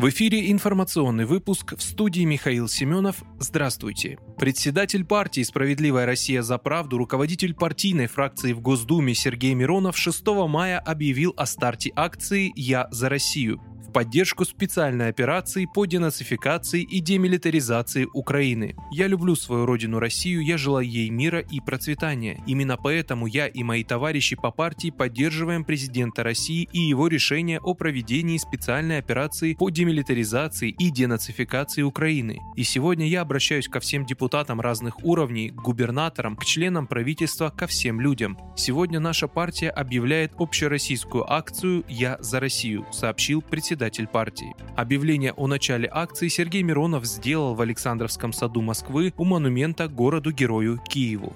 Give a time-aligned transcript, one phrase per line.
[0.00, 3.22] В эфире информационный выпуск в студии Михаил Семенов.
[3.38, 4.18] Здравствуйте.
[4.38, 10.78] Председатель партии «Справедливая Россия за правду», руководитель партийной фракции в Госдуме Сергей Миронов 6 мая
[10.78, 13.60] объявил о старте акции «Я за Россию»,
[13.90, 18.76] поддержку специальной операции по денацификации и демилитаризации Украины.
[18.90, 22.42] Я люблю свою родину Россию, я желаю ей мира и процветания.
[22.46, 27.74] Именно поэтому я и мои товарищи по партии поддерживаем президента России и его решение о
[27.74, 32.38] проведении специальной операции по демилитаризации и денацификации Украины.
[32.56, 37.66] И сегодня я обращаюсь ко всем депутатам разных уровней, к губернаторам, к членам правительства, ко
[37.66, 38.38] всем людям.
[38.56, 44.54] Сегодня наша партия объявляет общероссийскую акцию «Я за Россию», сообщил председатель председатель партии.
[44.76, 51.32] Объявление о начале акции Сергей Миронов сделал в Александровском саду Москвы у монумента городу-герою Киеву.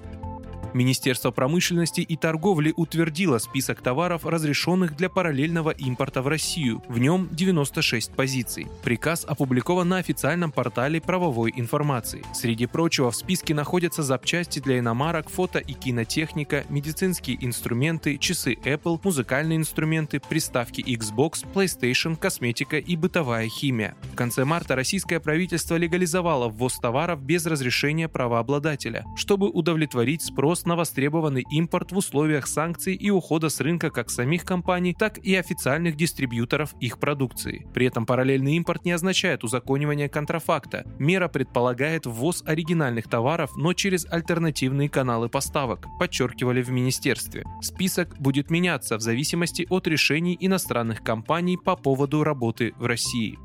[0.75, 6.83] Министерство промышленности и торговли утвердило список товаров, разрешенных для параллельного импорта в Россию.
[6.89, 8.67] В нем 96 позиций.
[8.83, 12.25] Приказ опубликован на официальном портале правовой информации.
[12.33, 18.99] Среди прочего в списке находятся запчасти для иномарок, фото и кинотехника, медицинские инструменты, часы Apple,
[19.01, 23.95] музыкальные инструменты, приставки Xbox, PlayStation, косметика и бытовая химия.
[24.11, 30.75] В конце марта российское правительство легализовало ввоз товаров без разрешения правообладателя, чтобы удовлетворить спрос на
[30.75, 35.95] востребованный импорт в условиях санкций и ухода с рынка как самих компаний, так и официальных
[35.95, 37.67] дистрибьюторов их продукции.
[37.73, 40.85] При этом параллельный импорт не означает узаконивание контрафакта.
[40.99, 47.45] Мера предполагает ввоз оригинальных товаров, но через альтернативные каналы поставок, подчеркивали в министерстве.
[47.61, 53.37] Список будет меняться в зависимости от решений иностранных компаний по поводу работы в России.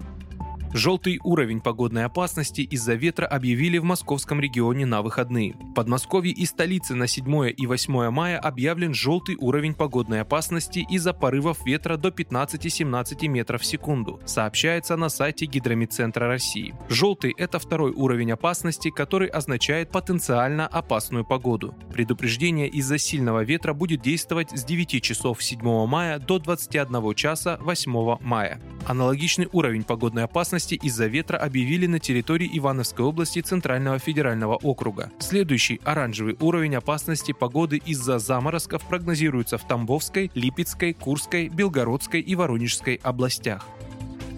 [0.73, 5.55] Желтый уровень погодной опасности из-за ветра объявили в московском регионе на выходные.
[5.55, 11.13] В Подмосковье и столице на 7 и 8 мая объявлен желтый уровень погодной опасности из-за
[11.13, 16.73] порывов ветра до 15-17 метров в секунду, сообщается на сайте Гидромедцентра России.
[16.89, 21.75] Желтый– это второй уровень опасности, который означает потенциально опасную погоду.
[21.93, 28.19] Предупреждение из-за сильного ветра будет действовать с 9 часов 7 мая до 21 часа 8
[28.21, 28.61] мая.
[28.87, 35.11] Аналогичный уровень погодной опасности опасности из-за ветра объявили на территории Ивановской области Центрального федерального округа.
[35.19, 43.01] Следующий оранжевый уровень опасности погоды из-за заморозков прогнозируется в Тамбовской, Липецкой, Курской, Белгородской и Воронежской
[43.03, 43.67] областях.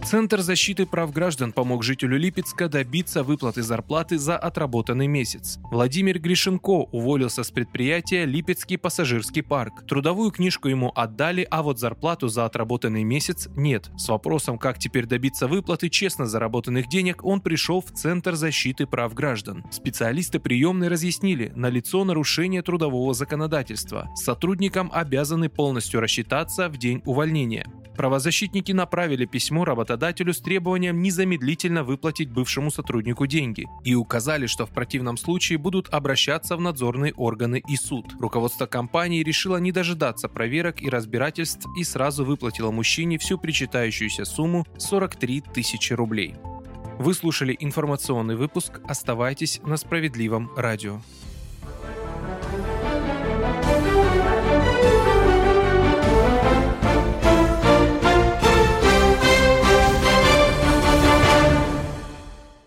[0.05, 5.59] Центр защиты прав граждан помог жителю Липецка добиться выплаты зарплаты за отработанный месяц.
[5.71, 9.87] Владимир Гришенко уволился с предприятия Липецкий пассажирский парк.
[9.87, 13.91] Трудовую книжку ему отдали, а вот зарплату за отработанный месяц нет.
[13.97, 19.15] С вопросом, как теперь добиться выплаты честно заработанных денег, он пришел в Центр защиты прав
[19.15, 19.65] граждан.
[19.71, 24.11] Специалисты приемной разъяснили, налицо нарушение трудового законодательства.
[24.17, 27.67] Сотрудникам обязаны полностью рассчитаться в день увольнения.
[27.97, 34.71] Правозащитники направили письмо работодателю с требованием незамедлительно выплатить бывшему сотруднику деньги и указали, что в
[34.71, 38.07] противном случае будут обращаться в надзорные органы и суд.
[38.19, 44.67] Руководство компании решило не дожидаться проверок и разбирательств и сразу выплатило мужчине всю причитающуюся сумму
[44.79, 46.37] 43 тысячи рублей.
[46.99, 48.81] Вы слушали информационный выпуск.
[48.85, 51.01] Оставайтесь на справедливом радио.